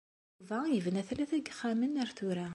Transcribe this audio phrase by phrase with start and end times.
[0.39, 2.47] Yuba yebna tlata n yixxamen ar tura.